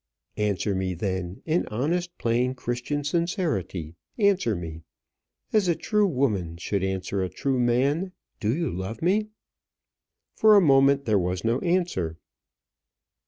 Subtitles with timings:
[0.37, 1.43] "Answer me, then.
[1.45, 4.81] In honest, plain, Christian sincerity, answer me;
[5.53, 8.11] as a true woman should answer a true man.
[8.39, 9.27] Do you love me?"
[10.33, 12.17] For a moment there was no answer.